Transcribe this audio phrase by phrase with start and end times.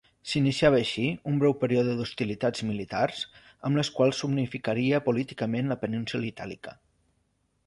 [0.29, 3.21] S'iniciava així, un breu període d'hostilitats militars
[3.69, 6.77] amb les quals s'unificaria políticament la península Itàlica.